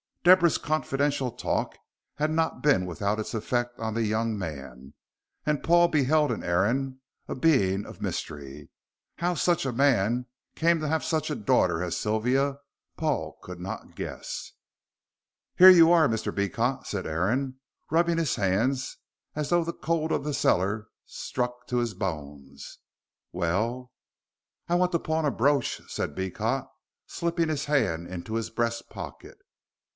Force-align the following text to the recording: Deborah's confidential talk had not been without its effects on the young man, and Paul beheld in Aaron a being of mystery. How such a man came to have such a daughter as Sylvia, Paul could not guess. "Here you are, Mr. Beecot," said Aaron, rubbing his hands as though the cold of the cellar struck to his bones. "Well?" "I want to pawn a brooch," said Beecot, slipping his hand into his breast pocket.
Deborah's 0.23 0.57
confidential 0.59 1.31
talk 1.31 1.75
had 2.15 2.29
not 2.29 2.61
been 2.61 2.85
without 2.85 3.19
its 3.19 3.33
effects 3.35 3.79
on 3.79 3.93
the 3.93 4.03
young 4.05 4.37
man, 4.37 4.93
and 5.47 5.63
Paul 5.63 5.87
beheld 5.87 6.31
in 6.31 6.43
Aaron 6.43 6.99
a 7.27 7.33
being 7.35 7.85
of 7.87 8.01
mystery. 8.01 8.69
How 9.17 9.33
such 9.33 9.65
a 9.65 9.71
man 9.71 10.27
came 10.55 10.79
to 10.79 10.87
have 10.87 11.03
such 11.03 11.29
a 11.29 11.35
daughter 11.35 11.83
as 11.83 11.97
Sylvia, 11.97 12.59
Paul 12.97 13.37
could 13.43 13.59
not 13.59 13.95
guess. 13.95 14.51
"Here 15.55 15.71
you 15.71 15.91
are, 15.91 16.07
Mr. 16.07 16.33
Beecot," 16.33 16.85
said 16.85 17.05
Aaron, 17.07 17.59
rubbing 17.91 18.17
his 18.17 18.35
hands 18.35 18.97
as 19.35 19.49
though 19.49 19.63
the 19.63 19.73
cold 19.73 20.11
of 20.11 20.23
the 20.23 20.33
cellar 20.35 20.87
struck 21.05 21.67
to 21.67 21.77
his 21.77 21.93
bones. 21.95 22.79
"Well?" 23.31 23.91
"I 24.67 24.75
want 24.75 24.91
to 24.93 24.99
pawn 24.99 25.25
a 25.25 25.31
brooch," 25.31 25.81
said 25.87 26.15
Beecot, 26.15 26.67
slipping 27.07 27.49
his 27.49 27.65
hand 27.65 28.07
into 28.07 28.35
his 28.35 28.49
breast 28.51 28.89
pocket. 28.89 29.37